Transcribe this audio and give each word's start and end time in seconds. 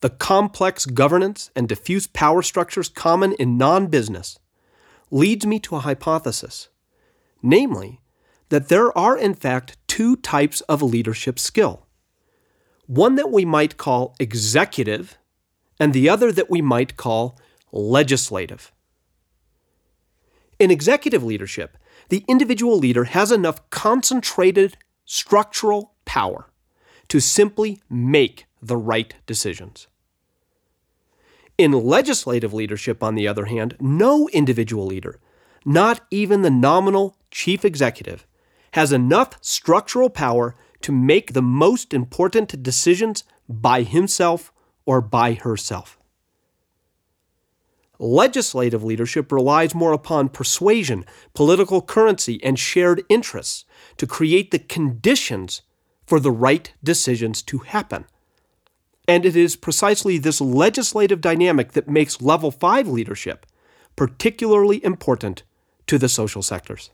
the 0.00 0.10
complex 0.10 0.86
governance 0.86 1.50
and 1.56 1.68
diffuse 1.68 2.06
power 2.06 2.42
structures 2.42 2.88
common 2.88 3.32
in 3.34 3.56
non 3.56 3.86
business, 3.86 4.38
leads 5.10 5.46
me 5.46 5.58
to 5.60 5.76
a 5.76 5.80
hypothesis, 5.80 6.68
namely, 7.42 8.00
that 8.48 8.68
there 8.68 8.96
are 8.96 9.16
in 9.16 9.34
fact 9.34 9.76
two 9.86 10.16
types 10.16 10.60
of 10.62 10.82
leadership 10.82 11.38
skill 11.38 11.86
one 12.86 13.16
that 13.16 13.32
we 13.32 13.44
might 13.44 13.76
call 13.76 14.14
executive, 14.20 15.18
and 15.80 15.92
the 15.92 16.08
other 16.08 16.30
that 16.30 16.48
we 16.48 16.62
might 16.62 16.96
call 16.96 17.38
legislative. 17.72 18.72
In 20.58 20.70
executive 20.70 21.22
leadership, 21.22 21.76
the 22.08 22.24
individual 22.28 22.78
leader 22.78 23.04
has 23.04 23.32
enough 23.32 23.68
concentrated 23.70 24.76
structural 25.04 25.94
power 26.04 26.48
to 27.08 27.20
simply 27.20 27.80
make 27.88 28.46
the 28.62 28.76
right 28.76 29.14
decisions. 29.26 29.86
In 31.58 31.72
legislative 31.72 32.52
leadership, 32.52 33.02
on 33.02 33.14
the 33.14 33.26
other 33.26 33.46
hand, 33.46 33.76
no 33.80 34.28
individual 34.28 34.86
leader, 34.86 35.18
not 35.64 36.00
even 36.10 36.42
the 36.42 36.50
nominal 36.50 37.16
chief 37.30 37.64
executive, 37.64 38.26
has 38.72 38.92
enough 38.92 39.38
structural 39.40 40.10
power 40.10 40.54
to 40.82 40.92
make 40.92 41.32
the 41.32 41.42
most 41.42 41.94
important 41.94 42.62
decisions 42.62 43.24
by 43.48 43.82
himself 43.82 44.52
or 44.84 45.00
by 45.00 45.34
herself. 45.34 45.98
Legislative 47.98 48.84
leadership 48.84 49.32
relies 49.32 49.74
more 49.74 49.92
upon 49.92 50.28
persuasion, 50.28 51.04
political 51.34 51.80
currency, 51.80 52.42
and 52.44 52.58
shared 52.58 53.02
interests 53.08 53.64
to 53.96 54.06
create 54.06 54.50
the 54.50 54.58
conditions 54.58 55.62
for 56.06 56.20
the 56.20 56.30
right 56.30 56.72
decisions 56.82 57.42
to 57.42 57.58
happen. 57.58 58.06
And 59.08 59.24
it 59.24 59.36
is 59.36 59.56
precisely 59.56 60.18
this 60.18 60.40
legislative 60.40 61.20
dynamic 61.20 61.72
that 61.72 61.88
makes 61.88 62.22
level 62.22 62.50
5 62.50 62.88
leadership 62.88 63.46
particularly 63.96 64.84
important 64.84 65.42
to 65.86 65.98
the 65.98 66.08
social 66.08 66.42
sectors. 66.42 66.90